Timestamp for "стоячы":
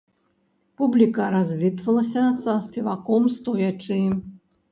3.37-4.01